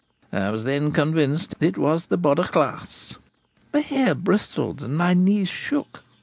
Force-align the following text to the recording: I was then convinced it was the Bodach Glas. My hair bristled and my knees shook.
I 0.33 0.49
was 0.49 0.63
then 0.63 0.91
convinced 0.93 1.53
it 1.59 1.77
was 1.77 2.07
the 2.07 2.17
Bodach 2.17 2.53
Glas. 2.53 3.17
My 3.71 3.81
hair 3.81 4.15
bristled 4.15 4.81
and 4.81 4.97
my 4.97 5.13
knees 5.13 5.49
shook. 5.49 6.01